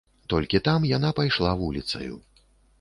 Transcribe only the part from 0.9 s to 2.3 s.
яна пайшла вуліцаю.